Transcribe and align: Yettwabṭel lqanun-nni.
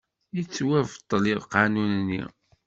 Yettwabṭel 0.35 1.23
lqanun-nni. 1.39 2.23